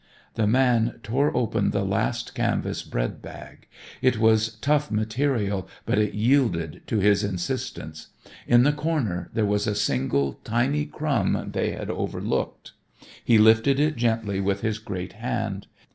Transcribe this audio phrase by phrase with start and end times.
[0.33, 3.67] The man tore open the last canvas bread bag.
[4.01, 8.07] It was tough material but it yielded to his insistence.
[8.47, 12.71] In the corner there was a single tiny crumb they had overlooked.
[13.23, 15.67] He lifted it gently with his great hand.